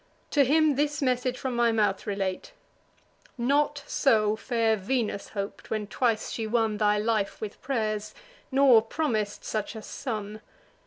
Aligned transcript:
To 0.31 0.43
him 0.43 0.77
this 0.77 0.99
message 0.99 1.37
from 1.37 1.55
my 1.55 1.71
mouth 1.71 2.07
relate: 2.07 2.53
'Not 3.37 3.83
so 3.85 4.35
fair 4.35 4.75
Venus 4.75 5.29
hop'd, 5.35 5.69
when 5.69 5.85
twice 5.85 6.31
she 6.31 6.47
won 6.47 6.77
Thy 6.79 6.97
life 6.97 7.39
with 7.39 7.61
pray'rs, 7.61 8.15
nor 8.51 8.81
promis'd 8.81 9.43
such 9.43 9.75
a 9.75 9.83
son. 9.83 10.41